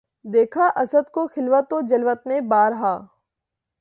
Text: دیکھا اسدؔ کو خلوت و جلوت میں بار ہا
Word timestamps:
دیکھا 0.25 0.67
اسدؔ 0.75 1.05
کو 1.13 1.27
خلوت 1.27 1.73
و 1.73 1.81
جلوت 1.89 2.27
میں 2.27 2.39
بار 2.51 2.71
ہا 2.71 2.93